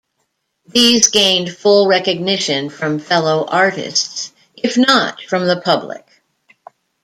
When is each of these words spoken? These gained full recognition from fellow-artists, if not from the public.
These 0.65 1.09
gained 1.09 1.55
full 1.55 1.85
recognition 1.85 2.71
from 2.71 2.97
fellow-artists, 2.97 4.33
if 4.57 4.75
not 4.75 5.21
from 5.21 5.45
the 5.45 5.61
public. 5.61 6.07